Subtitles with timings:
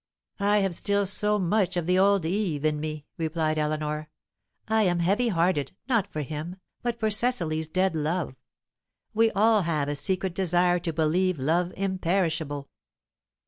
[0.39, 4.09] "I have still so much of the old Eve in me," replied Eleanor.
[4.67, 8.33] "I am heavy hearted, not for him, but for Cecily's dead love.
[9.13, 12.67] We all have a secret desire to believe love imperishable."